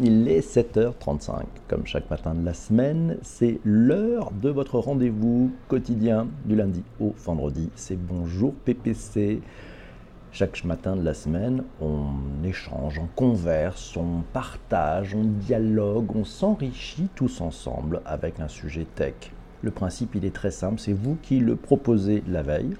[0.00, 6.28] Il est 7h35, comme chaque matin de la semaine, c'est l'heure de votre rendez-vous quotidien
[6.44, 7.68] du lundi au vendredi.
[7.74, 9.40] C'est Bonjour PPC.
[10.30, 17.08] Chaque matin de la semaine, on échange, on converse, on partage, on dialogue, on s'enrichit
[17.16, 19.32] tous ensemble avec un sujet tech.
[19.62, 22.76] Le principe, il est très simple, c'est vous qui le proposez la veille.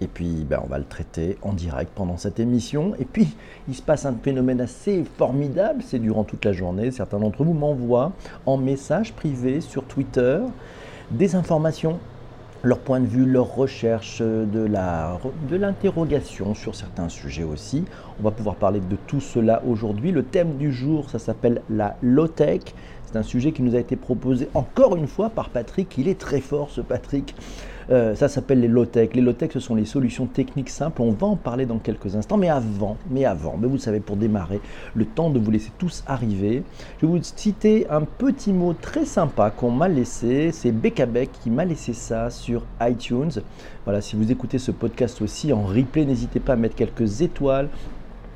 [0.00, 2.94] Et puis, ben, on va le traiter en direct pendant cette émission.
[2.98, 3.36] Et puis,
[3.68, 5.82] il se passe un phénomène assez formidable.
[5.84, 6.90] C'est durant toute la journée.
[6.90, 8.12] Certains d'entre vous m'envoient
[8.46, 10.38] en message privé sur Twitter
[11.10, 11.98] des informations,
[12.62, 17.84] leur point de vue, leur recherche, de l'interrogation sur certains sujets aussi.
[18.20, 20.12] On va pouvoir parler de tout cela aujourd'hui.
[20.12, 22.60] Le thème du jour, ça s'appelle la low-tech.
[23.10, 25.96] C'est un sujet qui nous a été proposé encore une fois par Patrick.
[25.96, 27.34] Il est très fort ce Patrick.
[27.90, 29.14] Euh, ça s'appelle les low-tech.
[29.14, 31.00] Les low-tech, ce sont les solutions techniques simples.
[31.00, 32.36] On va en parler dans quelques instants.
[32.36, 34.60] Mais avant, mais avant, mais vous savez, pour démarrer,
[34.94, 36.62] le temps de vous laisser tous arriver,
[37.00, 40.50] je vais vous citer un petit mot très sympa qu'on m'a laissé.
[40.52, 43.30] C'est Beckabec qui m'a laissé ça sur iTunes.
[43.86, 47.70] Voilà, si vous écoutez ce podcast aussi en replay, n'hésitez pas à mettre quelques étoiles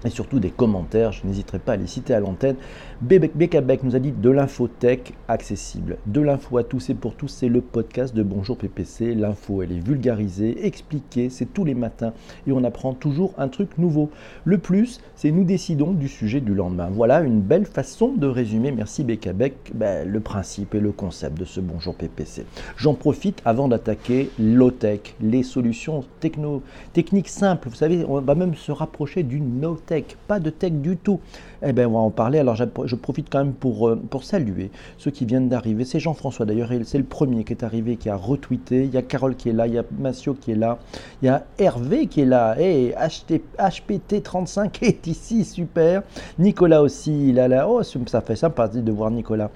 [0.04, 1.12] et surtout des commentaires.
[1.12, 2.56] Je n'hésiterai pas à les citer à l'antenne.
[3.00, 5.98] Beck nous a dit de l'infotech accessible.
[6.06, 9.14] De l'info à tous et pour tous, c'est le podcast de Bonjour PPC.
[9.14, 12.12] L'info, elle est vulgarisée, expliquée, c'est tous les matins
[12.46, 14.10] et on apprend toujours un truc nouveau.
[14.44, 16.88] Le plus, c'est nous décidons du sujet du lendemain.
[16.92, 21.44] Voilà une belle façon de résumer, merci Beckabec, ben, le principe et le concept de
[21.44, 22.44] ce Bonjour PPC.
[22.76, 27.68] J'en profite avant d'attaquer low-tech, les solutions techno, techniques simples.
[27.68, 29.91] Vous savez, on va même se rapprocher du no-tech
[30.26, 31.20] pas de tech du tout.
[31.62, 32.38] Eh bien, on va en parler.
[32.38, 35.84] Alors, je profite quand même pour, euh, pour saluer ceux qui viennent d'arriver.
[35.84, 38.84] C'est Jean-François d'ailleurs, c'est le premier qui est arrivé, qui a retweeté.
[38.84, 40.78] Il y a Carole qui est là, il y a Massio qui est là,
[41.22, 42.56] il y a Hervé qui est là.
[42.60, 42.94] Et
[43.58, 46.02] HPT35 est ici, super.
[46.38, 47.68] Nicolas aussi, il a là.
[47.68, 49.50] Oh, ça fait sympa de voir Nicolas.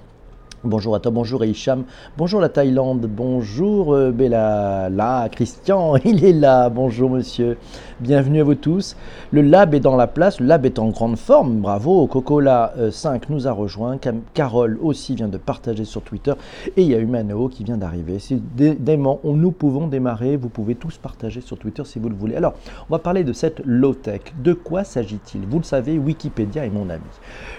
[0.63, 1.83] Bonjour à toi, bonjour Hicham,
[2.17, 7.59] bonjour la Thaïlande, bonjour euh, Bella, là, Christian, il est là, bonjour monsieur,
[7.99, 8.95] bienvenue à vous tous.
[9.31, 13.23] Le lab est dans la place, le lab est en grande forme, bravo, Cocola 5
[13.23, 13.97] euh, nous a rejoint,
[14.33, 16.33] Carole aussi vient de partager sur Twitter,
[16.75, 18.19] et il y a Humano qui vient d'arriver.
[18.19, 22.35] C'est dément, nous pouvons démarrer, vous pouvez tous partager sur Twitter si vous le voulez.
[22.35, 22.53] Alors,
[22.89, 24.21] on va parler de cette low-tech.
[24.43, 25.41] De quoi s'agit-il?
[25.47, 27.03] Vous le savez, Wikipédia est mon ami.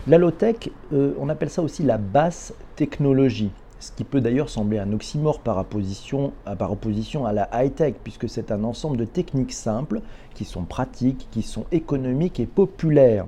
[0.06, 3.50] La low-tech, euh, on appelle ça aussi la basse technologie.
[3.80, 8.28] Ce qui peut d'ailleurs sembler un oxymore par opposition, par opposition à la high-tech, puisque
[8.28, 10.00] c'est un ensemble de techniques simples
[10.34, 13.26] qui sont pratiques, qui sont économiques et populaires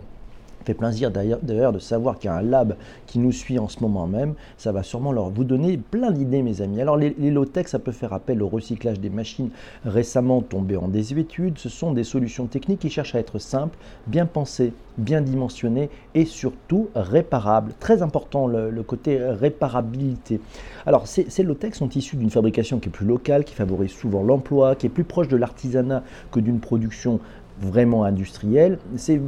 [0.64, 2.76] fait plaisir d'ailleurs de savoir qu'il y a un lab
[3.06, 4.34] qui nous suit en ce moment même.
[4.58, 6.80] Ça va sûrement leur vous donner plein d'idées, mes amis.
[6.80, 9.50] Alors, les, low-tech, ça peut faire appel au recyclage des machines
[9.84, 11.58] récemment tombées en désuétude.
[11.58, 16.24] Ce sont des solutions techniques qui cherchent à être simples, bien pensées, bien dimensionnées et
[16.24, 17.72] surtout réparables.
[17.80, 20.40] Très important le, côté réparabilité.
[20.86, 24.22] Alors, ces, ces low-tech sont issus d'une fabrication qui est plus locale, qui favorise souvent
[24.22, 27.20] l'emploi, qui est plus proche de l'artisanat que d'une production
[27.60, 29.20] vraiment industriel, c'est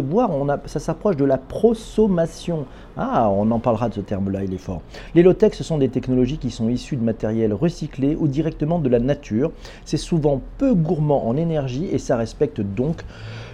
[0.00, 2.66] voir, on a, ça s'approche de la prosommation.
[2.96, 4.82] Ah, on en parlera de ce terme-là, il est fort.
[5.14, 8.88] Les low-tech, ce sont des technologies qui sont issues de matériel recyclé ou directement de
[8.88, 9.50] la nature.
[9.84, 13.02] C'est souvent peu gourmand en énergie et ça respecte donc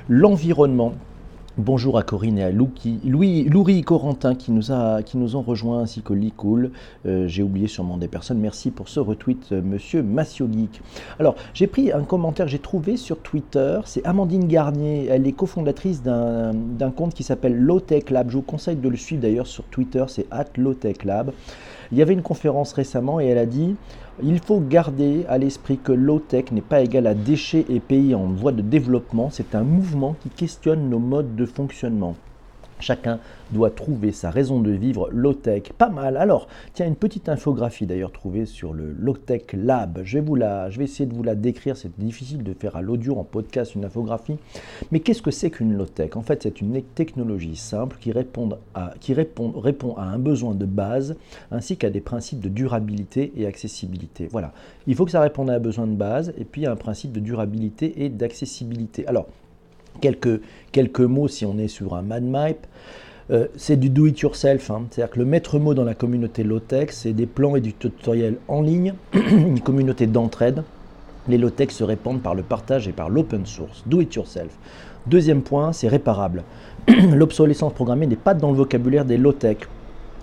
[0.08, 0.92] l'environnement.
[1.62, 2.70] Bonjour à Corinne et à Lou
[3.04, 6.70] Louis, Louis Corentin qui nous, a, qui nous ont rejoints ainsi que Lee Cool.
[7.04, 8.38] Euh, j'ai oublié sûrement des personnes.
[8.38, 10.80] Merci pour ce retweet, euh, monsieur Massio Geek.
[11.18, 13.78] Alors, j'ai pris un commentaire j'ai trouvé sur Twitter.
[13.84, 15.08] C'est Amandine Garnier.
[15.10, 18.30] Elle est cofondatrice d'un compte qui s'appelle Low Tech Lab.
[18.30, 20.02] Je vous conseille de le suivre d'ailleurs sur Twitter.
[20.08, 20.46] C'est at
[21.04, 21.30] Lab.
[21.92, 23.76] Il y avait une conférence récemment et elle a dit
[24.22, 28.26] il faut garder à l'esprit que low-tech n'est pas égal à déchets et pays en
[28.26, 32.14] voie de développement, c'est un mouvement qui questionne nos modes de fonctionnement.
[32.80, 33.18] Chacun
[33.52, 35.72] doit trouver sa raison de vivre low-tech.
[35.76, 36.16] Pas mal.
[36.16, 40.00] Alors, tiens, une petite infographie d'ailleurs trouvée sur le low-tech lab.
[40.04, 41.76] Je vais, vous la, je essayer de vous la décrire.
[41.76, 44.36] C'est difficile de faire à l'audio, en podcast, une infographie.
[44.92, 50.02] Mais qu'est-ce que c'est qu'une low-tech En fait, c'est une technologie simple qui, répond à
[50.02, 51.16] un besoin de base
[51.50, 54.28] ainsi qu'à des principes de durabilité et accessibilité.
[54.30, 54.52] Voilà.
[54.86, 57.12] Il faut que ça réponde à un besoin de base et puis à un principe
[57.12, 59.06] de durabilité et d'accessibilité.
[59.06, 59.26] Alors,
[60.00, 62.66] quelques, mots si on est sur un MadMap.
[63.30, 64.86] Euh, c'est du do-it-yourself, hein.
[64.90, 68.38] c'est-à-dire que le maître mot dans la communauté low-tech, c'est des plans et du tutoriel
[68.48, 70.64] en ligne, une communauté d'entraide.
[71.28, 74.50] Les low-tech se répandent par le partage et par l'open source, do-it-yourself.
[75.06, 76.42] Deuxième point, c'est réparable.
[76.88, 79.58] L'obsolescence programmée n'est pas dans le vocabulaire des low-tech.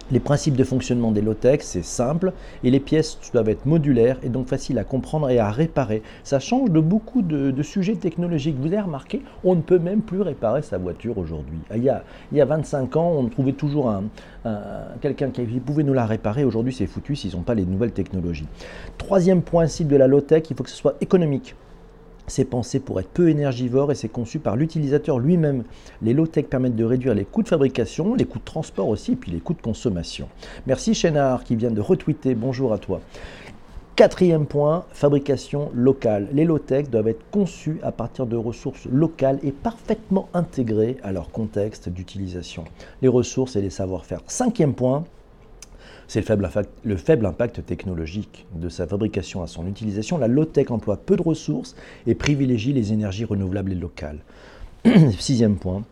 [0.09, 2.31] Les principes de fonctionnement des low-tech, c'est simple
[2.63, 6.01] et les pièces doivent être modulaires et donc faciles à comprendre et à réparer.
[6.23, 8.55] Ça change de beaucoup de, sujets technologiques.
[8.57, 11.59] Vous avez remarqué, on ne peut même plus réparer sa voiture aujourd'hui.
[11.75, 14.03] Il y, a, il y a 25 ans, on trouvait toujours un,
[15.01, 16.45] quelqu'un qui pouvait nous la réparer.
[16.45, 18.47] Aujourd'hui, c'est foutu s'ils n'ont pas les nouvelles technologies.
[18.97, 21.53] Troisième principe de la low-tech, il faut que ce soit économique.
[22.29, 25.63] C'est pensé pour être peu énergivore et c'est conçu par l'utilisateur lui-même.
[26.01, 29.15] Les low-tech permettent de réduire les coûts de fabrication, les coûts de transport aussi, et
[29.15, 30.27] puis les coûts de consommation.
[30.67, 32.35] Merci Chénard qui vient de retweeter.
[32.35, 32.99] Bonjour à toi.
[33.95, 36.27] Quatrième point, fabrication locale.
[36.33, 41.31] Les low-tech doivent être conçus à partir de ressources locales et parfaitement intégrées à leur
[41.31, 42.65] contexte d'utilisation.
[43.01, 44.21] Les ressources et les savoir-faire.
[44.27, 45.05] Cinquième point,
[46.07, 46.25] c'est
[46.83, 50.17] le faible, impact, technologique de sa fabrication à son utilisation.
[50.17, 51.75] La low-tech emploie peu de ressources
[52.05, 54.19] et privilégie les énergies renouvelables et locales.
[55.19, 55.83] Sixième point,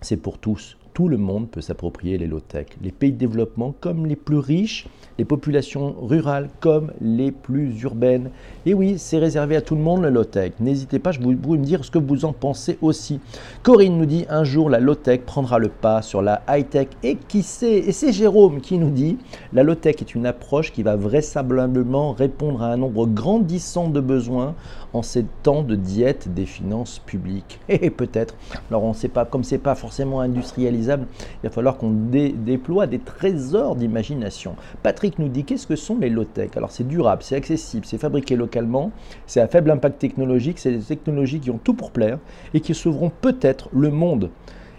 [0.00, 2.66] c'est pour tous tout le monde peut s'approprier les low-tech.
[2.82, 8.30] Les pays de développement comme les plus riches, les populations rurales comme les plus urbaines.
[8.66, 10.54] Et oui, c'est réservé à tout le monde le low-tech.
[10.58, 13.20] N'hésitez pas, je vous, vous me dire ce que vous en pensez aussi.
[13.62, 16.88] Corinne nous dit un jour la low-tech prendra le pas sur la high-tech.
[17.04, 19.18] Et qui sait Et c'est Jérôme qui nous dit
[19.52, 24.56] la low-tech est une approche qui va vraisemblablement répondre à un nombre grandissant de besoins
[24.92, 27.60] en ces temps de diète des finances publiques.
[27.68, 28.34] Et peut-être,
[28.70, 31.06] alors on ne sait pas, comme c'est pas forcément industrialisable,
[31.42, 34.56] il va falloir qu'on déploie des trésors d'imagination.
[34.82, 36.50] Patrick nous dit qu'est-ce que sont les low-tech?
[36.56, 38.90] Alors c'est durable, c'est accessible, c'est fabriqué localement,
[39.26, 42.18] c'est à faible impact technologique, c'est des technologies qui ont tout pour plaire
[42.54, 44.30] et qui sauveront peut-être le monde.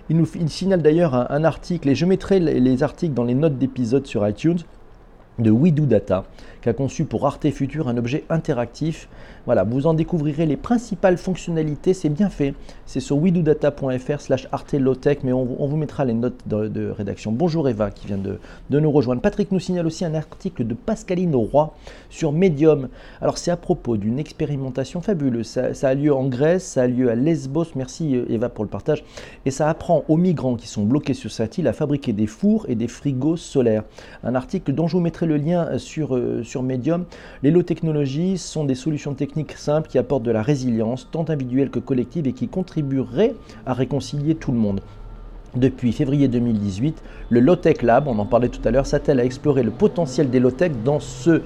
[0.10, 4.08] Il nous signale d'ailleurs un, article, et je mettrai les articles dans les notes d'épisode
[4.08, 4.58] sur iTunes,
[5.40, 6.26] de WeDo Data,
[6.62, 9.08] qui a conçu pour Arte Future un objet interactif.
[9.46, 12.54] Voilà, vous en découvrirez les principales fonctionnalités, c'est bien fait.
[12.86, 17.32] C'est sur widodata.fr slash Arte Lowtech, mais on, vous mettra les notes de, rédaction.
[17.32, 18.40] Bonjour Eva qui vient de,
[18.80, 19.22] nous rejoindre.
[19.22, 21.74] Patrick nous signale aussi un article de Pascaline Roy
[22.10, 22.90] sur Medium.
[23.22, 25.48] Alors c'est à propos d'une expérimentation fabuleuse.
[25.48, 28.64] Ça, ça, a lieu en Grèce, ça a lieu à Lesbos, merci euh, Eva pour
[28.64, 29.04] le partage,
[29.46, 32.66] et ça apprend aux migrants qui sont bloqués sur cette île à fabriquer des fours
[32.68, 33.84] et des frigos solaires.
[34.24, 37.06] Un article dont je vous mettrai le lien euh, sur, euh, sur Medium.
[37.44, 41.69] Les low technologies sont des solutions techniques simples qui apportent de la résilience, tant individuelle
[41.69, 43.36] que collective, et qui contribueraient
[43.66, 44.81] à réconcilier tout le monde.
[45.56, 49.25] Depuis février 2018, le Low Tech Lab, on en parlait tout à l'heure, s'attelle à
[49.25, 51.42] explorer le potentiel des low tech dans ce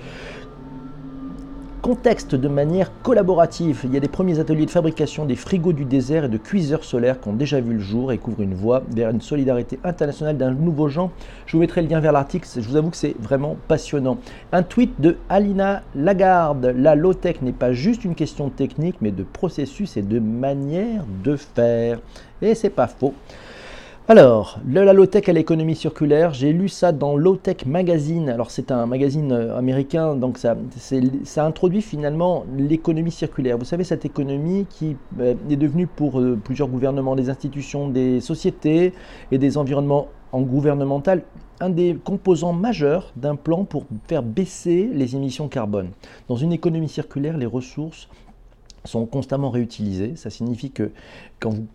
[1.83, 3.81] contexte de manière collaborative.
[3.83, 6.85] Il y a des premiers ateliers de fabrication des frigos du désert et de cuiseurs
[6.85, 10.37] solaires qui ont déjà vu le jour et couvrent une voie vers une solidarité internationale
[10.37, 11.11] d'un nouveau genre.
[11.45, 14.17] Je vous mettrai le lien vers l'article, je vous avoue que c'est vraiment passionnant.
[14.53, 16.73] Un tweet de Alina Lagarde.
[16.77, 21.35] La low-tech n'est pas juste une question technique, mais de processus et de manière de
[21.35, 21.99] faire.
[22.41, 23.13] Et c'est pas faux.
[24.09, 28.27] Alors, le, la low-tech à l'économie circulaire, j'ai lu ça dans Low-Tech Magazine.
[28.27, 30.57] Alors, c'est un magazine euh, américain, donc ça,
[31.23, 33.57] ça introduit finalement l'économie circulaire.
[33.57, 38.19] Vous savez, cette économie qui euh, est devenue pour euh, plusieurs gouvernements, des institutions, des
[38.19, 38.91] sociétés
[39.31, 41.23] et des environnements en gouvernemental
[41.61, 45.91] un des composants majeurs d'un plan pour faire baisser les émissions carbone.
[46.27, 48.09] Dans une économie circulaire, les ressources
[48.83, 50.17] sont constamment réutilisées.
[50.17, 50.91] Ça signifie que
[51.39, 51.67] quand vous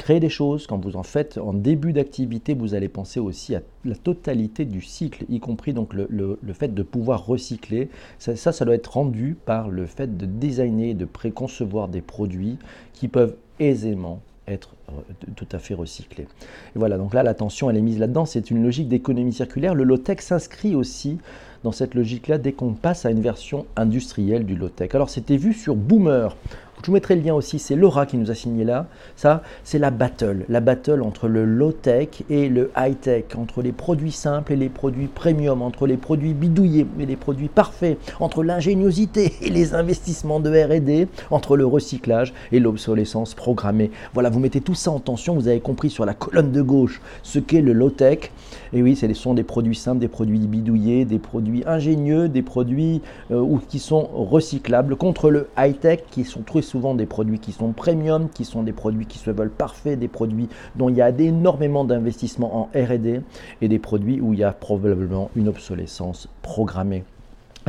[0.00, 3.60] créer des choses, quand vous en faites en début d'activité, vous allez penser aussi à
[3.84, 7.90] la totalité du cycle, y compris donc le, fait de pouvoir recycler.
[8.18, 12.56] Ça, ça, doit être rendu par le fait de designer, de préconcevoir des produits
[12.94, 14.92] qui peuvent aisément être euh,
[15.36, 16.26] tout à fait recyclés.
[16.74, 18.24] Et voilà, donc là, l'attention, elle est mise là-dedans.
[18.24, 19.74] C'est une logique d'économie circulaire.
[19.74, 21.18] Le low-tech s'inscrit aussi
[21.62, 24.94] dans cette logique-là dès qu'on passe à une version industrielle du low-tech.
[24.94, 26.34] Alors, c'était vu sur Boomer.
[26.82, 28.86] Je vous mettrai le lien aussi, c'est Laura qui nous a signé là.
[29.14, 30.46] Ça, c'est la battle.
[30.48, 35.06] La battle entre le low-tech et le high-tech, entre les produits simples et les produits
[35.06, 40.48] premium, entre les produits bidouillés et les produits parfaits, entre l'ingéniosité et les investissements de
[40.48, 43.90] RD, entre le recyclage et l'obsolescence programmée.
[44.14, 47.02] Voilà, vous mettez tout ça en tension, vous avez compris sur la colonne de gauche
[47.22, 48.30] ce qu'est le low-tech.
[48.72, 53.02] Et oui, ce sont des produits simples, des produits bidouillés, des produits ingénieux, des produits
[53.30, 57.72] euh, qui sont recyclables, contre le high-tech qui sont très souvent des produits qui sont
[57.72, 61.10] premium, qui sont des produits qui se veulent parfaits, des produits dont il y a
[61.10, 63.22] énormément d'investissement en RD
[63.60, 67.04] et des produits où il y a probablement une obsolescence programmée.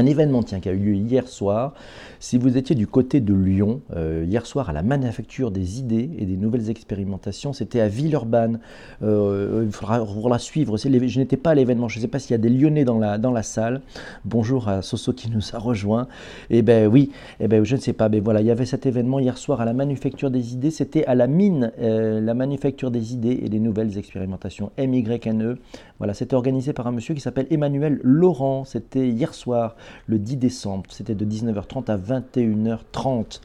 [0.02, 1.74] Un événement tiens, qui a eu lieu hier soir.
[2.20, 6.10] Si vous étiez du côté de Lyon, euh, hier soir à la Manufacture des idées
[6.18, 8.60] et des nouvelles expérimentations, c'était à Villeurbanne.
[9.04, 10.78] Euh, il faudra vous la suivre.
[10.78, 12.98] Je n'étais pas à l'événement, je ne sais pas s'il y a des Lyonnais dans
[12.98, 13.82] la, dans la salle.
[14.26, 16.08] Bonjour à Soso qui nous a rejoint.
[16.50, 18.88] Eh bien oui, eh ben, je ne sais pas, mais voilà, il y avait cet
[18.88, 20.72] événement hier soir à la Manufacture des idées.
[20.72, 25.58] C'était à la mine, euh, la Manufacture des idées et des nouvelles expérimentations, MYNE.
[26.00, 28.64] Voilà, c'était organisé par un monsieur qui s'appelle Emmanuel Laurent.
[28.64, 29.76] C'était hier soir,
[30.08, 30.86] le 10 décembre.
[30.90, 33.42] C'était de 19h30 à 21h30.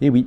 [0.00, 0.26] Et oui,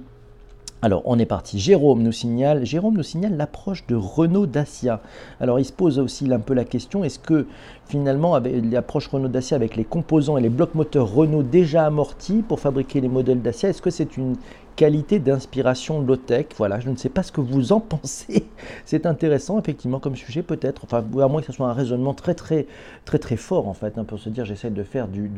[0.82, 1.60] alors, on est parti.
[1.60, 5.02] Jérôme nous signale, Jérôme nous signale l'approche de Renault Dacia.
[5.42, 7.48] Alors, il se pose aussi un peu la question est-ce que
[7.86, 12.62] finalement, l'approche Renault Dacia avec les composants et les blocs moteurs Renault déjà amortis pour
[12.62, 14.38] fabriquer les modèles Dacia, est-ce que c'est une
[14.76, 16.48] qualité d'inspiration low-tech.
[16.58, 18.48] Voilà, je ne sais pas ce que vous en pensez.
[18.86, 20.86] C'est intéressant, effectivement, comme sujet, peut-être.
[20.86, 22.68] Enfin, à moins que ce soit un raisonnement très, très,
[23.06, 25.30] très, très fort, en fait, hein, pour se dire j'essaie de faire du,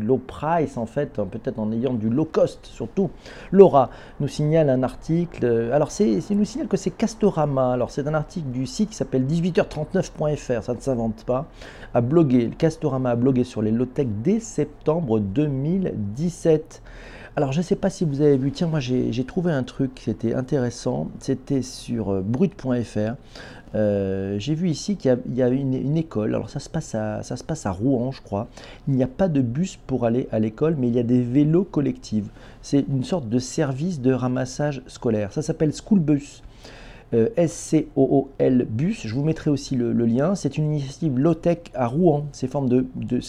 [0.00, 3.10] low price, en fait, hein, peut-être en ayant du low cost, surtout.
[3.50, 5.44] Laura nous signale un article.
[5.44, 7.72] Euh, alors, c'est, nous signale que c'est Castorama.
[7.72, 11.46] Alors, c'est un article du site qui s'appelle 18h39.fr, ça ne s'invente pas.
[11.94, 16.82] A blogué, Castorama a blogué sur les low-tech dès septembre 2017.
[17.34, 19.94] Alors je ne sais pas si vous avez vu, tiens moi j'ai trouvé un truc
[19.94, 23.14] qui était intéressant, c'était sur euh, brut.fr.
[23.74, 27.38] Euh, j'ai vu ici qu'il y a, une, école, alors ça se, passe à, ça
[27.38, 28.48] se passe à Rouen je crois,
[28.86, 31.22] il n'y a pas de bus pour aller à l'école mais il y a des
[31.22, 32.26] vélos collectifs.
[32.60, 36.42] C'est une sorte de service de ramassage scolaire, ça s'appelle School Bus.
[37.14, 39.06] Euh, SCOOL Bus.
[39.06, 40.34] Je vous mettrai aussi le, lien.
[40.34, 42.26] C'est une initiative low-tech à Rouen.
[42.32, 42.48] C'est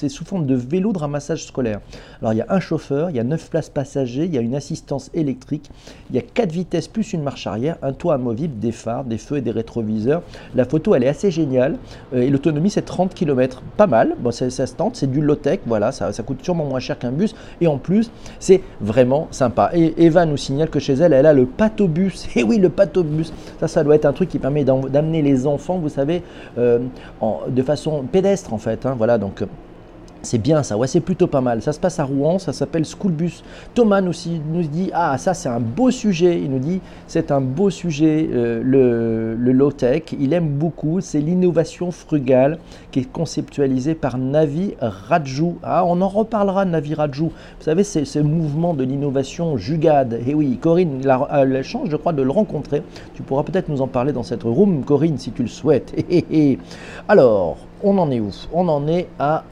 [0.09, 1.81] sous forme de vélo de ramassage scolaire.
[2.21, 4.41] Alors il y a un chauffeur, il y a 9 places passagers, il y a
[4.41, 5.69] une assistance électrique,
[6.09, 9.17] il y a 4 vitesses plus une marche arrière, un toit amovible, des phares, des
[9.17, 10.23] feux et des rétroviseurs.
[10.55, 11.77] La photo elle est assez géniale
[12.13, 13.61] euh, et l'autonomie c'est 30 km.
[13.77, 16.97] Pas mal, bon, ça, se tente, c'est du low-tech, voilà, ça, coûte sûrement moins cher
[16.97, 19.71] qu'un bus et en plus c'est vraiment sympa.
[19.73, 22.27] Et Eva nous signale que chez elle, elle a le patobus.
[22.35, 25.77] Et oui, le patobus, ça ça doit être un truc qui permet d'amener les enfants,
[25.77, 26.23] vous savez,
[26.57, 26.79] euh,
[27.47, 28.85] de façon pédestre en fait.
[28.85, 29.43] Hein, voilà, donc
[30.23, 31.61] c'est bien ça, ouais, c'est plutôt pas mal.
[31.61, 33.43] Ça se passe à Rouen, ça s'appelle Schoolbus.
[33.73, 34.13] Thomas nous,
[34.51, 36.39] nous dit Ah, ça c'est un beau sujet.
[36.39, 40.03] Il nous dit C'est un beau sujet, euh, le, le low-tech.
[40.17, 41.01] Il aime beaucoup.
[41.01, 42.57] C'est l'innovation frugale
[42.91, 45.55] qui est conceptualisée par Navi Raju.
[45.61, 47.25] Ah, on en reparlera, Navi Raju.
[47.25, 50.13] Vous savez, c'est ce mouvement de l'innovation Jugade.
[50.13, 52.81] Et eh oui, Corinne a la chance, je crois, de le rencontrer.
[53.13, 55.93] Tu pourras peut-être nous en parler dans cette room, Corinne, si tu le souhaites.
[57.09, 58.29] Alors, on en est où?
[58.53, 59.43] On en est à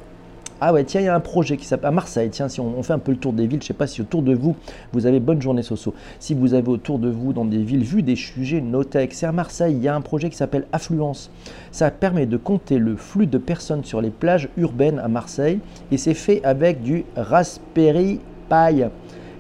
[0.63, 2.29] ah ouais, tiens, il y a un projet qui s'appelle à Marseille.
[2.29, 3.99] Tiens, si on, fait un peu le tour des villes, je ne sais pas si
[3.99, 4.55] autour de vous,
[4.93, 5.95] vous avez bonne journée Soso.
[6.19, 9.31] Si vous avez autour de vous dans des villes vu des sujets no-tech, c'est à
[9.31, 11.31] Marseille, il y a un projet qui s'appelle Affluence.
[11.71, 15.59] Ça permet de compter le flux de personnes sur les plages urbaines à Marseille
[15.91, 18.83] et c'est fait avec du Raspberry Pi.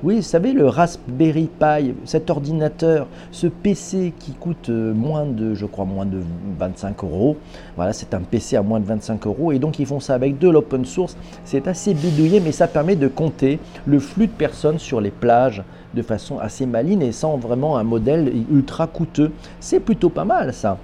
[0.03, 5.53] Oui, vous savez, le Raspberry Pi, cet ordinateur, ce PC qui coûte euh, moins de,
[5.53, 6.23] je crois, moins de
[6.57, 7.37] 25 euros.
[7.75, 9.51] Voilà, c'est un PC à moins de 25 euros.
[9.51, 11.15] Et donc, ils font ça avec de l'open source.
[11.45, 15.61] C'est assez bidouillé, mais ça permet de compter le flux de personnes sur les plages
[15.93, 19.31] de façon assez maligne et sans vraiment un modèle ultra coûteux.
[19.59, 20.79] C'est plutôt pas mal, ça.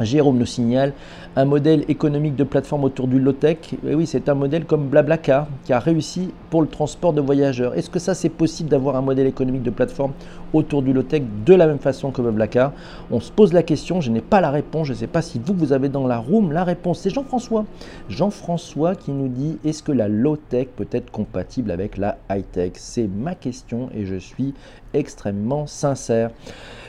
[0.00, 0.92] Jérôme nous signale
[1.36, 3.58] un modèle économique de plateforme autour du low-tech.
[3.86, 7.74] Et oui, c'est un modèle comme Blablacar qui a réussi pour le transport de voyageurs.
[7.74, 10.12] Est-ce que ça, c'est possible d'avoir un modèle économique de plateforme
[10.52, 12.72] autour du low-tech de la même façon que Blablacar
[13.10, 14.86] On se pose la question, je n'ai pas la réponse.
[14.86, 17.00] Je ne sais pas si vous, vous avez dans la room la réponse.
[17.00, 17.64] C'est Jean-François.
[18.08, 22.72] Jean-François qui nous dit est-ce que la low-tech peut être compatible avec la high-tech?
[22.74, 24.54] C'est ma question et je suis
[24.94, 26.30] extrêmement sincère.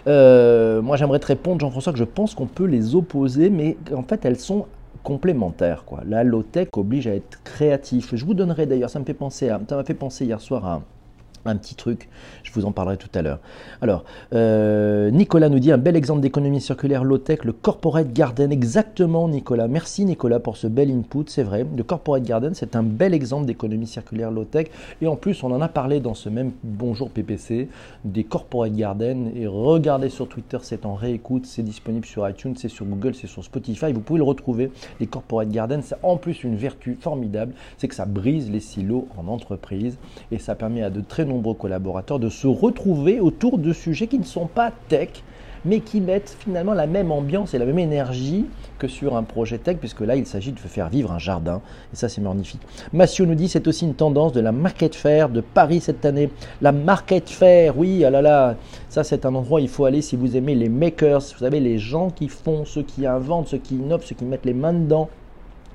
[0.08, 4.04] Euh, moi, j'aimerais te répondre, Jean-François, que je pense qu'on peut les opposer, mais en
[4.04, 4.66] fait, elles sont
[5.04, 5.86] complémentaires.
[5.86, 6.02] Quoi.
[6.06, 8.16] La low-tech oblige à être créatif.
[8.16, 10.82] Je vous donnerai d'ailleurs, ça me fait penser ça m'a fait penser hier soir à
[11.46, 12.10] un petit truc,
[12.44, 13.40] je vous en parlerai tout à l'heure.
[13.82, 14.04] Alors,
[14.34, 18.52] euh, Nicolas nous dit un bel exemple d'économie circulaire low-tech, le Corporate Garden.
[18.52, 19.68] Exactement, Nicolas.
[19.68, 21.26] Merci, Nicolas, pour ce bel input.
[21.28, 24.68] C'est vrai, le Corporate Garden, c'est un bel exemple d'économie circulaire low-tech.
[25.02, 27.70] Et en plus, on en a parlé dans ce même Bonjour PPC
[28.06, 29.32] des Corporate Garden.
[29.36, 33.28] Et regardez sur Twitter, c'est en réécoute, c'est disponible sur iTunes, c'est sur Google, c'est
[33.28, 33.92] sur Spotify.
[33.94, 34.72] Vous pouvez le retrouver.
[35.00, 39.08] Les Corporate Garden, c'est en plus une vertu formidable, c'est que ça brise les silos
[39.18, 39.98] en entreprise
[40.32, 44.20] et ça permet à de très nombreux collaborateurs de se retrouver autour de sujets qui
[44.20, 45.24] ne sont pas tech,
[45.66, 48.46] mais qui mettent finalement la même ambiance et la même énergie
[48.78, 51.62] que sur un projet tech, puisque là, il s'agit de faire vivre un jardin,
[51.94, 52.62] et ça, c'est magnifique.
[52.94, 56.30] Massio nous dit, c'est aussi une tendance de la Market Fair de Paris cette année.
[56.62, 58.56] La Market Fair, oui, ah là là,
[58.88, 61.60] ça, c'est un endroit où il faut aller si vous aimez les makers, vous savez,
[61.60, 64.74] les gens qui font, ceux qui inventent, ceux qui innovent, ceux qui mettent les mains
[64.74, 65.10] dedans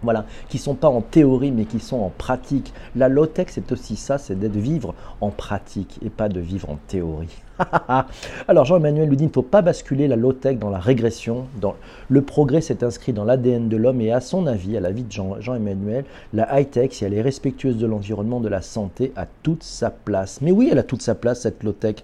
[0.04, 2.72] voilà, qui sont pas en théorie mais qui sont en pratique.
[2.96, 6.78] La low-tech, c'est aussi ça, c'est d'être vivre en pratique et pas de vivre en
[6.86, 7.42] théorie.
[8.48, 11.46] Alors Jean-Emmanuel nous dit qu'il ne faut pas basculer la low-tech dans la régression.
[11.60, 11.74] Dans...
[12.08, 15.12] Le progrès s'est inscrit dans l'ADN de l'homme et à son avis, à l'avis de
[15.12, 19.90] Jean-Emmanuel, la high-tech, si elle est respectueuse de l'environnement, de la santé, a toute sa
[19.90, 20.40] place.
[20.40, 21.96] Mais oui, elle a toute sa place, cette low-tech.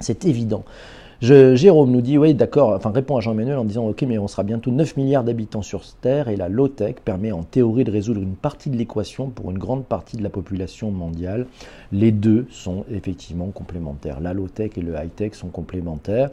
[0.00, 0.64] C'est évident.
[1.24, 4.42] Jérôme nous dit, oui, d'accord, enfin répond à Jean-Emmanuel en disant, ok, mais on sera
[4.42, 8.34] bientôt 9 milliards d'habitants sur Terre et la low-tech permet en théorie de résoudre une
[8.34, 11.46] partie de l'équation pour une grande partie de la population mondiale.
[11.92, 14.20] Les deux sont effectivement complémentaires.
[14.20, 16.28] La low-tech et le high-tech sont complémentaires.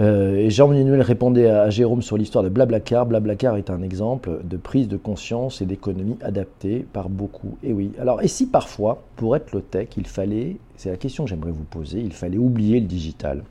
[0.00, 3.04] Euh, et Jean-Emmanuel répondait à, Jérôme sur l'histoire de Blablacar.
[3.04, 7.58] Blablacar est un exemple de prise de conscience et d'économie adaptée par beaucoup.
[7.62, 7.92] Et oui.
[8.00, 11.64] Alors, et si parfois, pour être low-tech, il fallait, c'est la question que j'aimerais vous
[11.64, 13.42] poser, il fallait oublier le digital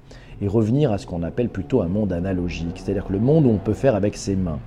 [0.41, 3.49] et revenir à ce qu'on appelle plutôt un monde analogique, c'est-à-dire que le monde où
[3.49, 4.59] on peut faire avec ses mains.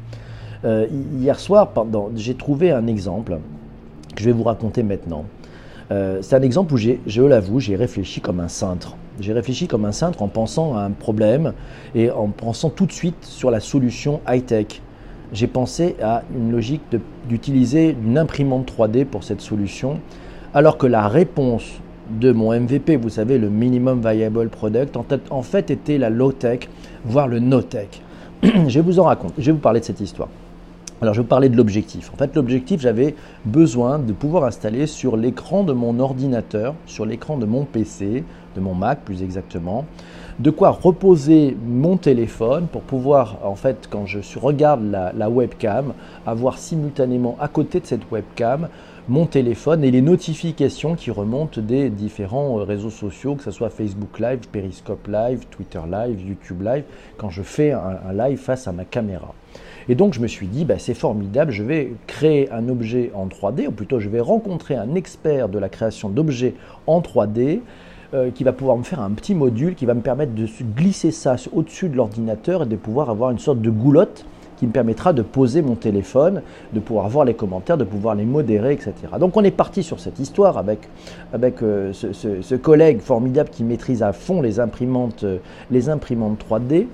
[0.64, 0.86] Euh,
[1.18, 1.72] hier soir,
[2.14, 3.38] j'ai trouvé un exemple
[4.14, 5.24] que je vais vous raconter maintenant.
[5.92, 8.96] Euh, c'est un exemple où je l'avoue, j'ai réfléchi comme un cintre.
[9.20, 11.52] J'ai réfléchi comme un cintre en pensant à un problème
[11.94, 14.80] et en pensant tout de suite sur la solution high-tech.
[15.34, 16.80] J'ai pensé à une logique
[17.28, 19.98] d'utiliser une imprimante 3D pour cette solution,
[20.54, 21.64] alors que la réponse
[22.10, 24.96] de mon MVP, vous savez, le Minimum Viable Product,
[25.30, 26.68] en, fait était la low-tech,
[27.04, 27.88] voire le no-tech.
[28.42, 30.28] je vous en raconter, je vais vous parler de cette histoire.
[31.02, 32.12] Alors je vais vous parler de l'objectif.
[32.14, 37.38] En fait, l'objectif, j'avais besoin de pouvoir installer sur l'écran de mon ordinateur, sur l'écran
[37.38, 38.22] de mon PC,
[38.54, 39.84] de mon Mac plus exactement,
[40.38, 45.92] de quoi reposer mon téléphone pour pouvoir, en fait, quand je regarde la, la webcam,
[46.24, 48.68] avoir simultanément à côté de cette webcam
[49.08, 53.68] mon téléphone et les notifications qui remontent des différents euh, réseaux sociaux, que ce soit
[53.68, 56.84] Facebook Live, Periscope Live, Twitter Live, YouTube Live,
[57.16, 59.34] quand je fais un, live face à ma caméra.
[59.88, 63.26] Et donc je me suis dit, bah, c'est formidable, je vais créer un objet en
[63.26, 66.54] 3D, ou plutôt je vais rencontrer un expert de la création d'objets
[66.86, 67.60] en 3D
[68.14, 71.10] euh, qui va pouvoir me faire un petit module qui va me permettre de glisser
[71.10, 74.24] ça au-dessus de l'ordinateur et de pouvoir avoir une sorte de goulotte
[74.62, 76.40] qui me permettra de poser mon téléphone,
[76.72, 78.94] de pouvoir voir les commentaires, de pouvoir les modérer, etc.
[79.18, 80.88] Donc on est parti sur cette histoire avec,
[81.32, 85.38] avec euh, ce, collègue formidable qui maîtrise à fond les imprimantes, euh,
[85.72, 86.86] les imprimantes 3D.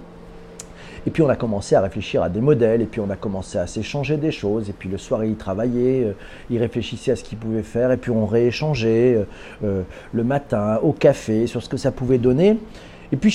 [1.06, 3.58] Et puis on a commencé à réfléchir à des modèles, et puis on a commencé
[3.58, 6.12] à s'échanger des choses, et puis le soir il travaillait, euh,
[6.48, 9.26] il réfléchissait à ce qu'il pouvait faire, et puis on rééchangeait
[9.60, 12.56] le matin au café sur ce que ça pouvait donner.
[13.10, 13.30] Et puis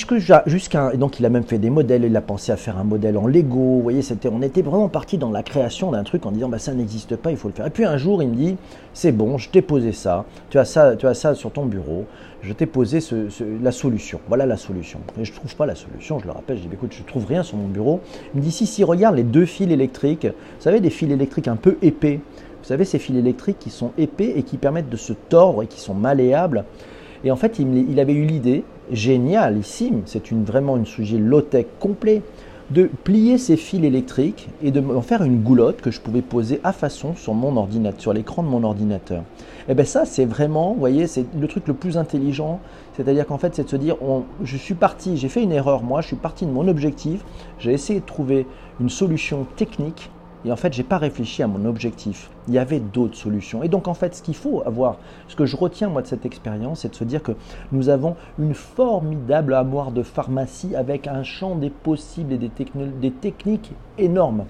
[0.46, 3.18] jusqu'à donc il a même fait des modèles, il a pensé à faire un modèle
[3.18, 3.58] en Lego.
[3.58, 6.60] Vous voyez, c'était, on était vraiment parti dans la création d'un truc en disant bah
[6.60, 7.66] ça n'existe pas, il faut le faire.
[7.66, 8.56] Et puis un jour il me dit
[8.92, 12.04] c'est bon, je t'ai posé ça, tu as ça, tu as ça sur ton bureau,
[12.42, 13.00] je t'ai posé
[13.60, 14.20] la solution.
[14.28, 15.00] Voilà la solution.
[15.20, 17.26] Et je trouve pas la solution, je le rappelle, je dis bah, écoute je trouve
[17.26, 18.00] rien sur mon bureau.
[18.32, 21.48] Il me dit si si regarde les deux fils électriques, vous savez des fils électriques
[21.48, 22.20] un peu épais.
[22.62, 25.66] Vous savez ces fils électriques qui sont épais et qui permettent de se tordre et
[25.66, 26.64] qui sont malléables.
[27.24, 32.22] Et en fait, il, avait eu l'idée, génialissime, c'est une, vraiment une sujet low-tech complet,
[32.70, 36.60] de plier ces fils électriques et de en faire une goulotte que je pouvais poser
[36.64, 39.20] à façon sur mon ordinateur, sur l'écran de mon ordinateur.
[39.20, 42.60] Et eh bien ça, c'est vraiment, vous voyez, c'est le truc le plus intelligent.
[42.96, 43.96] C'est-à-dire qu'en fait, c'est de se dire,
[44.42, 47.24] je suis parti, j'ai fait une erreur moi, je suis parti de mon objectif,
[47.58, 48.46] j'ai essayé de trouver
[48.80, 50.10] une solution technique
[50.44, 52.30] et en fait, je n'ai pas réfléchi à mon objectif.
[52.48, 53.62] Il y avait d'autres solutions.
[53.62, 56.26] Et donc, en fait, ce qu'il faut avoir, ce que je retiens moi de cette
[56.26, 57.32] expérience, c'est de se dire que
[57.72, 62.50] nous avons une formidable armoire de pharmacie avec un champ des possibles et des,
[63.00, 64.44] des techniques énormes.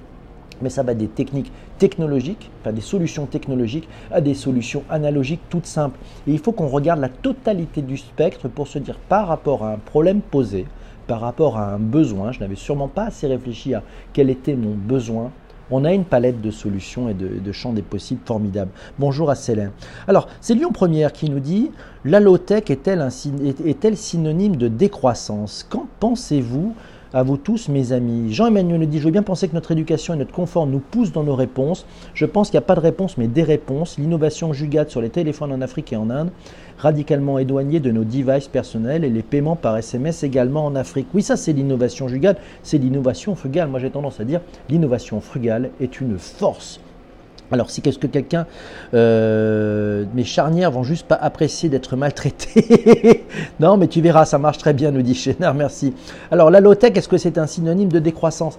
[0.63, 5.67] Mais ça va des techniques technologiques, enfin des solutions technologiques, à des solutions analogiques toutes
[5.67, 5.99] simples.
[6.27, 9.73] Et il faut qu'on regarde la totalité du spectre pour se dire par rapport à
[9.73, 10.67] un problème posé,
[11.07, 14.75] par rapport à un besoin, je n'avais sûrement pas assez réfléchi à quel était mon
[14.75, 15.33] besoin,
[15.71, 18.71] on a une palette de solutions et de, champs des possibles formidables.
[18.99, 19.71] Bonjour à Célin.
[20.09, 21.71] Alors, c'est Lyon Première qui nous dit
[22.05, 25.67] La low-tech est-elle synonyme de décroissance?
[25.69, 26.75] Qu'en pensez-vous?
[27.15, 28.35] À vous tous, mes amis.
[28.35, 31.13] Jean-Emmanuel nous dit Je veux bien penser que notre éducation et notre confort nous poussent
[31.13, 31.87] dans nos réponses.
[32.13, 33.99] Je pense qu'il n'y a pas de réponse, mais des réponses.
[33.99, 36.31] L'innovation jugate sur les téléphones en Afrique et en Inde,
[36.77, 41.07] radicalement éloignée de nos devices personnels et les paiements par SMS également en Afrique.
[41.15, 43.69] Oui, ça, c'est l'innovation jugale, c'est l'innovation frugale.
[43.69, 46.81] Moi, j'ai tendance à dire l'innovation frugale est une force
[47.53, 48.47] alors, si qu'est-ce que quelqu'un,
[48.95, 53.25] euh, mes charnières vont juste pas apprécier d'être maltraitées.
[53.61, 55.95] non, mais tu verras, ça marche très bien, nous dit Chénard, merci.
[56.31, 58.59] Alors, la low-tech, est-ce que c'est un synonyme de décroissance?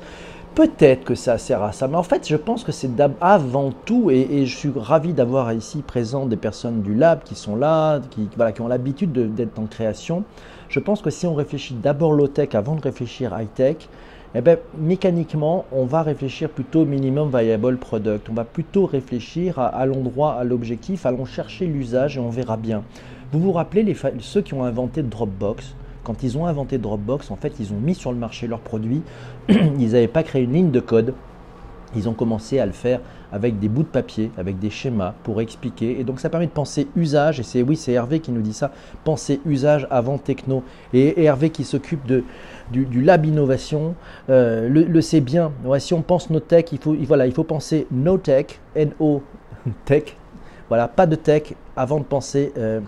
[0.54, 4.10] Peut-être que ça sert à ça, mais en fait, je pense que c'est avant tout,
[4.10, 8.30] et, je suis ravi d'avoir ici présent des personnes du lab qui sont là, qui,
[8.38, 10.24] voilà, qui ont l'habitude d'être en création.
[10.70, 13.90] Je pense que si on réfléchit d'abord low-tech avant de réfléchir high-tech,
[14.38, 18.28] eh ben, mécaniquement, on va réfléchir plutôt minimum viable product.
[18.30, 22.84] On va plutôt réfléchir à, l'endroit, à l'objectif, allons chercher l'usage et on verra bien.
[23.32, 25.76] Vous vous rappelez ceux qui ont inventé Dropbox?
[26.04, 29.04] Quand ils ont inventé Dropbox, en fait, ils ont mis sur le marché leurs produits.
[29.48, 31.14] ils n'avaient pas créé une ligne de code.
[31.96, 33.00] Ils ont commencé à le faire
[33.32, 36.00] avec des bouts de papier, avec des schémas pour expliquer.
[36.00, 38.54] Et donc ça permet de penser usage, et c'est oui, c'est Hervé qui nous dit
[38.54, 38.72] ça,
[39.04, 40.64] penser usage avant techno.
[40.94, 42.24] Et Hervé qui s'occupe de,
[42.72, 43.96] du, lab innovation
[44.30, 45.52] euh, le, sait bien.
[45.64, 49.22] Ouais, si on pense no tech, il faut, voilà, il faut penser no tech, N-O
[49.86, 50.16] tech,
[50.70, 52.80] voilà, pas de tech avant de penser, euh,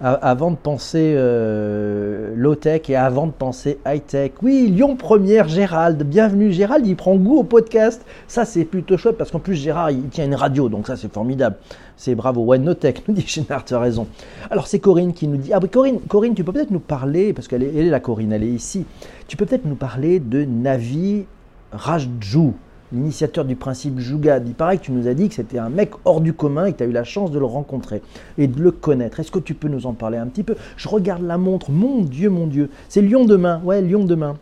[0.00, 4.32] avant de penser euh, low tech et avant de penser high tech.
[4.42, 6.52] Oui, Lyon Première, Gérald, bienvenue.
[6.52, 8.04] Gérald, il prend goût au podcast.
[8.28, 11.12] Ça, c'est plutôt chouette parce qu'en plus, Gérard, il tient une radio, donc ça, c'est
[11.12, 11.56] formidable.
[11.96, 12.42] C'est bravo.
[12.42, 14.06] Ouais, no tech, nous dit Gérard, tu as raison.
[14.50, 15.52] Alors, c'est Corinne qui nous dit.
[15.52, 18.32] Ah, oui, Corinne, Corinne, tu peux peut-être nous parler, parce qu'elle est, elle la Corinne,
[18.32, 18.86] elle est ici.
[19.28, 21.26] Tu peux peut-être nous parler de Navi
[21.72, 22.52] Rajju
[22.92, 24.46] l'initiateur du principe Jugad.
[24.46, 26.72] Il paraît que tu nous as dit que c'était un mec hors du commun et
[26.72, 28.02] que tu as eu la chance de le rencontrer
[28.38, 29.20] et de le connaître.
[29.20, 30.56] Est-ce que tu peux nous en parler un petit peu?
[30.76, 32.70] Je regarde la montre, mon Dieu, mon Dieu.
[32.88, 34.36] C'est Lyon demain, ouais, Lyon demain.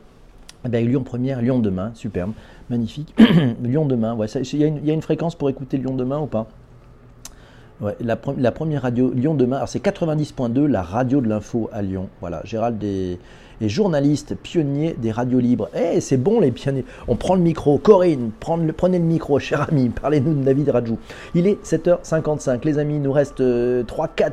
[0.65, 2.33] Eh bien, Lyon première, Lyon demain, superbe,
[2.69, 3.15] magnifique.
[3.63, 6.49] Lyon demain, ouais, il y, a une fréquence pour écouter Lyon demain ou pas?
[7.81, 12.09] Ouais, la, première radio Lyon demain, alors c'est 90.2, la radio de l'info à Lyon.
[12.21, 13.21] Voilà, Gérald des
[13.61, 15.69] et journaliste pionnier des radios libres.
[15.75, 16.85] Eh, c'est bon les pionniers.
[17.07, 17.79] On prend le micro.
[17.79, 19.89] Corinne, prenez le micro, cher ami.
[19.89, 20.99] Parlez-nous de David Rajou.
[21.35, 22.65] Il est 7h55.
[22.65, 23.85] Les amis, il nous reste 3-4 euh,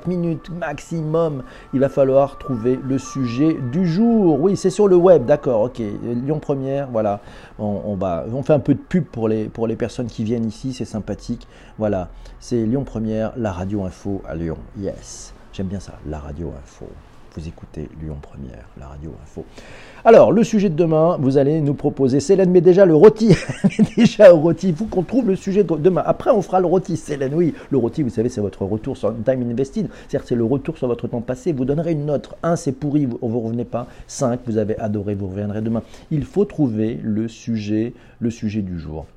[0.07, 1.43] minutes maximum.
[1.73, 4.39] Il va falloir trouver le sujet du jour.
[4.39, 5.25] Oui, c'est sur le web.
[5.25, 5.79] D'accord, ok.
[5.79, 7.21] Lyon Première, voilà.
[7.57, 10.45] On, va, on fait un peu de pub pour les, pour les personnes qui viennent
[10.45, 10.73] ici.
[10.73, 11.47] C'est sympathique.
[11.77, 12.09] Voilà.
[12.39, 14.57] C'est Lyon Première, la radio info à Lyon.
[14.77, 15.33] Yes.
[15.53, 16.85] J'aime bien ça, la radio info.
[17.37, 19.43] Vous écoutez Lyon Première, la radio info.
[20.05, 23.35] Alors, le sujet de demain, vous allez nous proposer, Célène met déjà le rôti,
[23.97, 26.01] déjà au rôti, faut qu'on trouve le sujet de demain.
[26.05, 27.53] Après, on fera le rôti, Célène, oui.
[27.71, 30.87] Le rôti, vous savez, c'est votre retour sur time invested, c'est-à-dire c'est le retour sur
[30.87, 31.51] votre temps passé.
[31.51, 32.33] Vous donnerez une note.
[32.41, 33.87] 1, c'est pourri, vous ne revenez pas.
[34.07, 35.81] 5, vous avez adoré, vous reviendrez demain.
[36.11, 39.07] Il faut trouver le sujet, le sujet du jour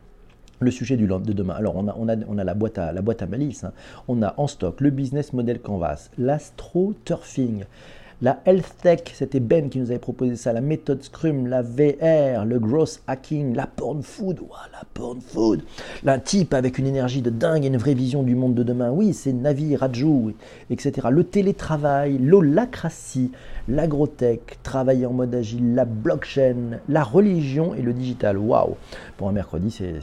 [0.60, 1.54] le sujet du, de demain.
[1.54, 3.64] Alors, on a la, boîte à, la boîte à malice.
[3.64, 3.72] Hein.
[4.08, 7.64] On a en stock le business model Canvas, l'astro-turfing,
[8.20, 12.44] la health tech, c'était Ben qui nous avait proposé ça, la méthode Scrum, la VR,
[12.44, 14.40] le gross hacking, la porn food,
[14.72, 15.62] la porn food,
[16.04, 18.90] un type avec une énergie de dingue et une vraie vision du monde de demain,
[18.90, 20.34] oui, c'est Navi Raju,
[20.68, 21.06] etc.
[21.10, 23.30] Le télétravail, l'holacratie,
[23.68, 28.36] l'agrotech, travailler en mode agile, la blockchain, la religion et le digital.
[28.36, 28.74] Waouh
[29.16, 29.94] Pour un mercredi, c'est,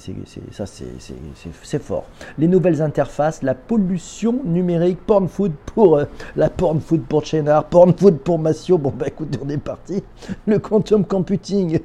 [0.51, 2.05] ça c'est, fort.
[2.37, 6.05] Les nouvelles interfaces, la pollution numérique, porn food pour euh,
[6.37, 10.03] la porn food pour Chénard, porn food pour Massio, bon bah écoutez, on est parti.
[10.45, 11.79] Le quantum computing,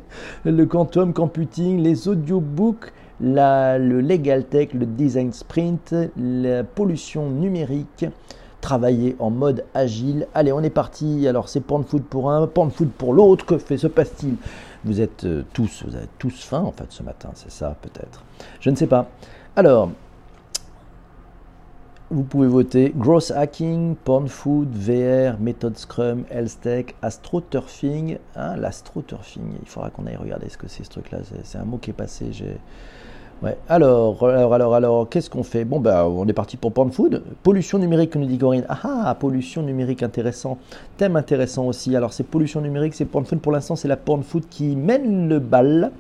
[0.44, 8.06] le quantum computing, les audiobooks, la, le legal tech, le design sprint, la pollution numérique,
[8.60, 10.26] travailler en mode agile.
[10.34, 11.26] Allez, on est parti.
[11.26, 13.46] Alors c'est porn food pour un, porn food pour l'autre.
[13.46, 14.36] Que fait, se passe-t-il?
[14.84, 18.22] Vous êtes euh, tous, vous avez tous faim en fait ce matin, c'est ça peut-être.
[18.60, 19.08] Je ne sais pas.
[19.56, 19.90] Alors,
[22.10, 26.66] vous pouvez voter Gross Hacking, Porn Food, VR, Méthode Scrum, Health
[27.02, 28.18] Astroturfing.
[28.34, 31.18] Hein, L'astroturfing, il faudra qu'on aille regarder ce que c'est ce truc-là.
[31.44, 32.30] C'est un mot qui est passé.
[33.68, 35.64] Alors, alors, alors, alors, qu'est-ce qu'on fait?
[35.64, 37.22] Bon, ben, on est parti pour Porn Food.
[37.44, 38.66] Pollution numérique, nous dit Corinne.
[38.68, 40.58] Ah, ah, pollution numérique, intéressant.
[40.96, 41.94] Thème intéressant aussi.
[41.94, 43.40] Alors, c'est pollution numérique, c'est Porn Food.
[43.40, 45.92] Pour l'instant, c'est la Porn Food qui mène le bal.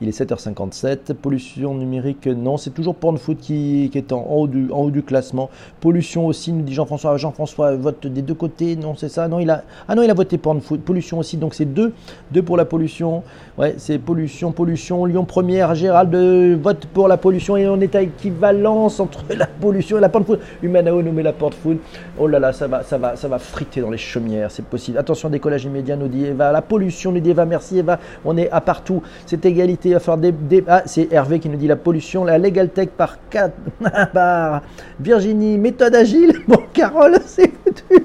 [0.00, 1.14] Il est 7h57.
[1.14, 5.50] Pollution numérique, non, c'est toujours Pornfood qui, qui est en haut, du, classement.
[5.80, 7.16] Pollution aussi, nous dit Jean-François.
[7.16, 8.76] Jean-François vote des deux côtés.
[8.76, 9.26] Non, c'est ça.
[9.26, 10.82] Non, il a, ah non, il a voté Pornfood.
[10.82, 11.92] Pollution aussi, donc c'est deux.
[12.30, 13.24] Deux pour la pollution.
[13.56, 15.04] Ouais, c'est pollution, pollution.
[15.04, 16.14] Lyon première, Gérald
[16.60, 20.38] vote pour la pollution et on est à équivalence entre la pollution et la Pornfood.
[20.62, 21.78] Humanao nous met la Pornfood.
[22.20, 24.96] Oh là là, ça va, ça va, ça va friter dans les chaumières, c'est possible.
[24.96, 26.52] Attention, décollage immédiat, nous dit Eva.
[26.52, 27.44] La pollution, nous dit Eva.
[27.44, 27.98] Merci Eva.
[28.24, 29.02] On est à partout.
[29.26, 32.38] C'est égalité il va falloir des, Ah, c'est Hervé qui nous dit la pollution, la
[32.38, 33.52] Legal Tech par 4
[34.12, 34.62] par
[35.00, 36.32] Virginie, méthode agile.
[36.48, 38.04] Bon, Carole, c'est foutu.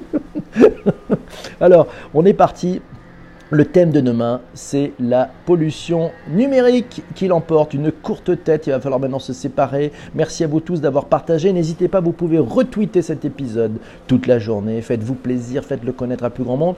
[1.60, 2.80] Alors, on est parti.
[3.50, 7.74] Le thème de demain, c'est la pollution numérique qui l'emporte.
[7.74, 9.92] Une courte tête, il va falloir maintenant se séparer.
[10.14, 11.52] Merci à vous tous d'avoir partagé.
[11.52, 14.80] N'hésitez pas, vous pouvez retweeter cet épisode toute la journée.
[14.80, 16.74] Faites-vous plaisir, faites-le connaître à plus grand monde.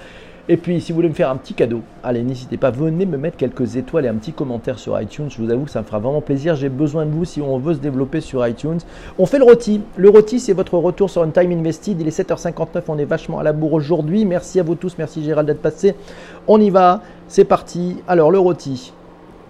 [0.49, 3.17] Et puis, si vous voulez me faire un petit cadeau, allez, n'hésitez pas, venez me
[3.17, 5.29] mettre quelques étoiles et un petit commentaire sur iTunes.
[5.29, 6.55] Je vous avoue que ça me fera vraiment plaisir.
[6.55, 8.79] J'ai besoin de vous si on veut se développer sur iTunes.
[9.19, 9.81] On fait le rôti.
[9.97, 12.01] Le rôti, c'est votre retour sur un time invested.
[12.01, 12.83] Il est 7h59.
[12.87, 14.25] On est vachement à la bourre aujourd'hui.
[14.25, 14.95] Merci à vous tous.
[14.99, 15.97] Merci Gérald d'être passé.
[16.47, 17.03] On y va.
[17.27, 17.97] C'est parti.
[18.07, 18.93] Alors, le rôti.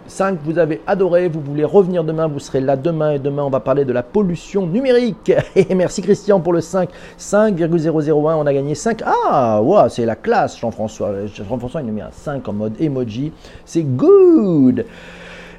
[0.09, 3.51] 5, vous avez adoré, vous voulez revenir demain, vous serez là demain et demain on
[3.51, 5.33] va parler de la pollution numérique.
[5.57, 9.03] Et merci Christian pour le 5, 5,001, on a gagné 5.
[9.05, 11.27] Ah, wow, c'est la classe Jean-François.
[11.27, 13.33] Jean-François il nous met un 5 en mode emoji,
[13.65, 14.85] c'est good.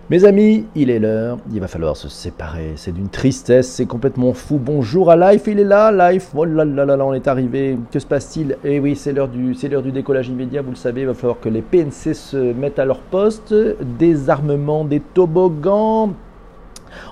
[0.09, 2.71] Mes amis, il est l'heure, il va falloir se séparer.
[2.77, 4.57] C'est d'une tristesse, c'est complètement fou.
[4.57, 6.29] Bonjour à Life, il est là, Life.
[6.33, 7.77] Oh là là là là, on est arrivé.
[7.91, 8.57] Que se passe-t-il?
[8.63, 10.61] Eh oui, c'est l'heure du, c'est l'heure du décollage immédiat.
[10.61, 13.53] Vous le savez, il va falloir que les PNC se mettent à leur poste.
[13.99, 16.13] Désarmement des toboggans.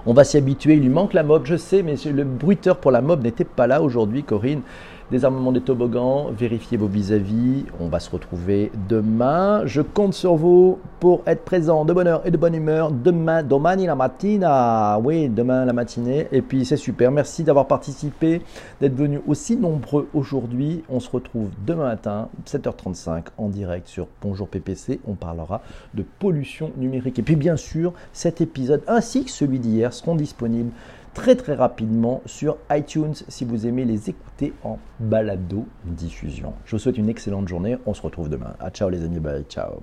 [0.05, 0.75] On va s'y habituer.
[0.75, 3.67] Il lui manque la mob, je sais, mais le bruiteur pour la mob n'était pas
[3.67, 4.61] là aujourd'hui, Corinne
[5.11, 7.65] désarmement des toboggans, vérifiez vos vis-à-vis.
[7.79, 9.65] On va se retrouver demain.
[9.65, 13.43] Je compte sur vous pour être présent de bonne heure et de bonne humeur demain,
[13.43, 14.99] domani la mattina.
[14.99, 16.27] Oui, demain la matinée.
[16.31, 17.11] Et puis c'est super.
[17.11, 18.41] Merci d'avoir participé,
[18.81, 20.83] d'être venu aussi nombreux aujourd'hui.
[20.89, 24.99] On se retrouve demain matin, 7h35 en direct sur Bonjour PPC.
[25.07, 25.61] On parlera
[25.93, 27.19] de pollution numérique.
[27.19, 30.71] Et puis bien sûr, cet épisode ainsi que celui d'hier seront disponibles
[31.15, 36.53] très très rapidement sur iTunes si vous aimez les écouter en balado diffusion.
[36.65, 37.77] Je vous souhaite une excellente journée.
[37.87, 38.53] On se retrouve demain.
[38.59, 39.19] À ciao les amis.
[39.19, 39.45] Bye.
[39.49, 39.81] Ciao.